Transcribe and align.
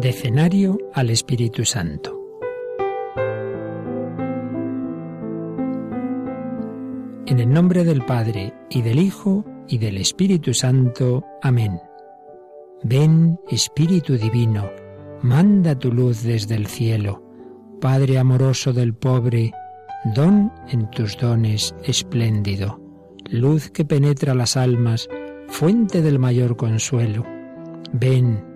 Decenario 0.00 0.76
al 0.92 1.08
Espíritu 1.08 1.64
Santo. 1.64 2.20
En 7.24 7.40
el 7.40 7.50
nombre 7.50 7.82
del 7.82 8.04
Padre, 8.04 8.52
y 8.68 8.82
del 8.82 8.98
Hijo, 8.98 9.42
y 9.66 9.78
del 9.78 9.96
Espíritu 9.96 10.52
Santo. 10.52 11.24
Amén. 11.40 11.80
Ven, 12.84 13.40
Espíritu 13.48 14.18
Divino, 14.18 14.68
manda 15.22 15.78
tu 15.78 15.90
luz 15.90 16.22
desde 16.22 16.56
el 16.56 16.66
cielo. 16.66 17.22
Padre 17.80 18.18
amoroso 18.18 18.74
del 18.74 18.92
pobre, 18.92 19.54
don 20.14 20.52
en 20.68 20.90
tus 20.90 21.16
dones 21.16 21.74
espléndido, 21.84 22.78
luz 23.30 23.70
que 23.70 23.86
penetra 23.86 24.34
las 24.34 24.58
almas, 24.58 25.08
fuente 25.48 26.02
del 26.02 26.18
mayor 26.18 26.58
consuelo. 26.58 27.24
Ven, 27.94 28.55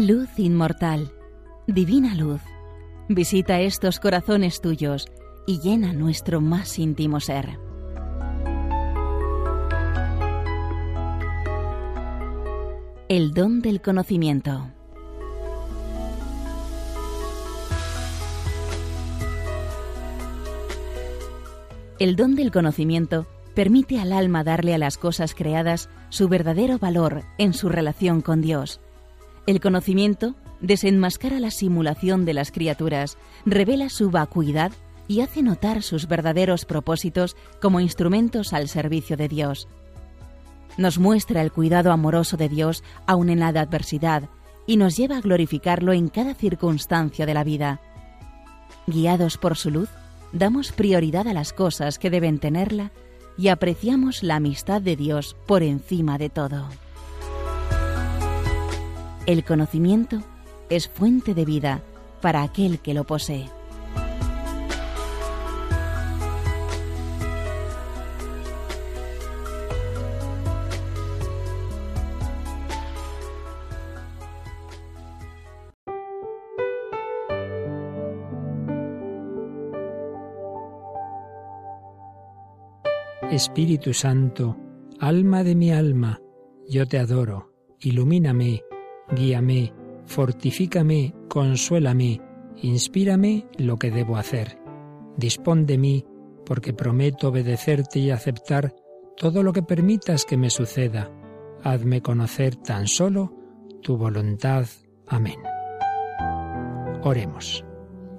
Luz 0.00 0.38
inmortal, 0.38 1.12
divina 1.66 2.14
luz, 2.14 2.40
visita 3.10 3.60
estos 3.60 4.00
corazones 4.00 4.62
tuyos 4.62 5.04
y 5.46 5.60
llena 5.60 5.92
nuestro 5.92 6.40
más 6.40 6.78
íntimo 6.78 7.20
ser. 7.20 7.58
El 13.10 13.34
don 13.34 13.60
del 13.60 13.82
conocimiento. 13.82 14.70
El 21.98 22.16
don 22.16 22.36
del 22.36 22.50
conocimiento 22.50 23.26
permite 23.54 24.00
al 24.00 24.14
alma 24.14 24.44
darle 24.44 24.72
a 24.72 24.78
las 24.78 24.96
cosas 24.96 25.34
creadas 25.34 25.90
su 26.08 26.26
verdadero 26.28 26.78
valor 26.78 27.24
en 27.36 27.52
su 27.52 27.68
relación 27.68 28.22
con 28.22 28.40
Dios 28.40 28.80
el 29.50 29.60
conocimiento 29.60 30.34
desenmascara 30.60 31.40
la 31.40 31.50
simulación 31.50 32.24
de 32.24 32.34
las 32.34 32.52
criaturas, 32.52 33.18
revela 33.44 33.88
su 33.88 34.10
vacuidad 34.10 34.72
y 35.08 35.22
hace 35.22 35.42
notar 35.42 35.82
sus 35.82 36.06
verdaderos 36.06 36.64
propósitos 36.64 37.36
como 37.60 37.80
instrumentos 37.80 38.52
al 38.52 38.68
servicio 38.68 39.16
de 39.16 39.28
Dios. 39.28 39.68
Nos 40.76 40.98
muestra 40.98 41.42
el 41.42 41.50
cuidado 41.50 41.90
amoroso 41.90 42.36
de 42.36 42.48
Dios 42.48 42.84
aun 43.06 43.28
en 43.28 43.40
la 43.40 43.48
adversidad 43.48 44.28
y 44.66 44.76
nos 44.76 44.96
lleva 44.96 45.16
a 45.16 45.20
glorificarlo 45.20 45.92
en 45.92 46.08
cada 46.08 46.34
circunstancia 46.34 47.26
de 47.26 47.34
la 47.34 47.42
vida. 47.42 47.80
Guiados 48.86 49.36
por 49.36 49.56
su 49.56 49.70
luz, 49.70 49.88
damos 50.32 50.70
prioridad 50.70 51.26
a 51.26 51.34
las 51.34 51.52
cosas 51.52 51.98
que 51.98 52.10
deben 52.10 52.38
tenerla 52.38 52.92
y 53.36 53.48
apreciamos 53.48 54.22
la 54.22 54.36
amistad 54.36 54.80
de 54.80 54.94
Dios 54.94 55.36
por 55.46 55.64
encima 55.64 56.18
de 56.18 56.30
todo. 56.30 56.68
El 59.26 59.44
conocimiento 59.44 60.22
es 60.70 60.88
fuente 60.88 61.34
de 61.34 61.44
vida 61.44 61.82
para 62.22 62.42
aquel 62.42 62.78
que 62.78 62.94
lo 62.94 63.04
posee. 63.04 63.48
Espíritu 83.30 83.94
Santo, 83.94 84.56
alma 84.98 85.44
de 85.44 85.54
mi 85.54 85.70
alma, 85.70 86.20
yo 86.68 86.86
te 86.86 86.98
adoro, 86.98 87.52
ilumíname 87.78 88.64
guíame, 89.12 89.72
fortifícame, 90.06 91.14
consuélame, 91.28 92.20
inspírame 92.62 93.46
lo 93.58 93.78
que 93.78 93.90
debo 93.90 94.16
hacer. 94.16 94.58
Dispón 95.16 95.66
de 95.66 95.78
mí, 95.78 96.04
porque 96.46 96.72
prometo 96.72 97.28
obedecerte 97.28 97.98
y 97.98 98.10
aceptar 98.10 98.74
todo 99.16 99.42
lo 99.42 99.52
que 99.52 99.62
permitas 99.62 100.24
que 100.24 100.36
me 100.36 100.50
suceda. 100.50 101.10
Hazme 101.62 102.00
conocer 102.00 102.56
tan 102.56 102.86
solo 102.86 103.32
tu 103.82 103.96
voluntad. 103.96 104.66
Amén. 105.06 105.38
Oremos. 107.02 107.64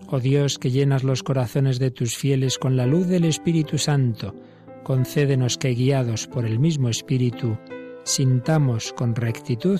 Oh 0.07 0.19
Dios, 0.19 0.59
que 0.59 0.71
llenas 0.71 1.03
los 1.03 1.23
corazones 1.23 1.79
de 1.79 1.91
tus 1.91 2.17
fieles 2.17 2.57
con 2.57 2.75
la 2.75 2.85
luz 2.85 3.07
del 3.07 3.25
Espíritu 3.25 3.77
Santo, 3.77 4.35
concédenos 4.83 5.57
que, 5.57 5.69
guiados 5.69 6.27
por 6.27 6.45
el 6.45 6.59
mismo 6.59 6.89
Espíritu, 6.89 7.57
sintamos 8.03 8.93
con 8.93 9.15
rectitud 9.15 9.79